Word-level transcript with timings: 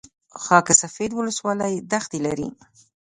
خاک 0.43 0.67
سفید 0.81 1.11
ولسوالۍ 1.15 1.73
دښتې 1.91 2.19
لري؟ 2.25 2.47